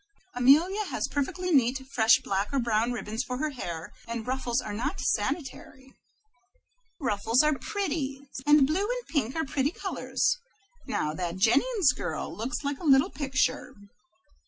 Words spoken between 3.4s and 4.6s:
hair, and ruffles